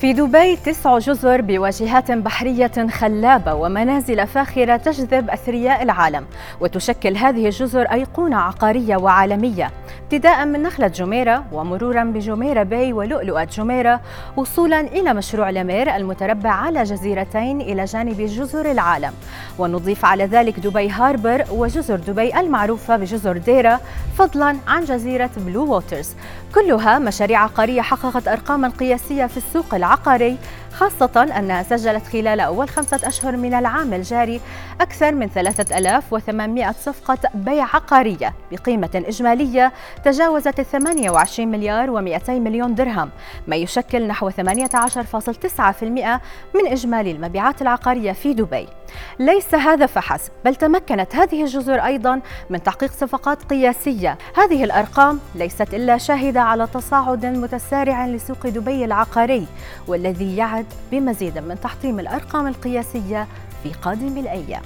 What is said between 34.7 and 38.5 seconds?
أكثر من 3800 صفقة بيع عقارية